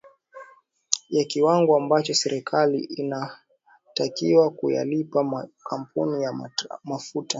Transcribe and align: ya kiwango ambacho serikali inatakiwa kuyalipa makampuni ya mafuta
ya 1.09 1.23
kiwango 1.25 1.77
ambacho 1.77 2.13
serikali 2.13 2.79
inatakiwa 2.79 4.49
kuyalipa 4.49 5.23
makampuni 5.23 6.23
ya 6.23 6.33
mafuta 6.83 7.29